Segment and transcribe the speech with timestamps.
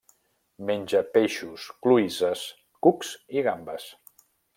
[0.69, 2.45] Menja peixos, cloïsses,
[2.87, 3.87] cucs i gambes.